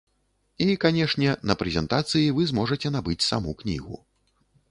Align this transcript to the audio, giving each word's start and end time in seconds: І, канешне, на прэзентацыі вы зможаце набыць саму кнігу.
І, 0.65 0.77
канешне, 0.83 1.33
на 1.51 1.55
прэзентацыі 1.59 2.33
вы 2.37 2.47
зможаце 2.53 2.87
набыць 2.97 3.21
саму 3.29 3.53
кнігу. 3.63 4.03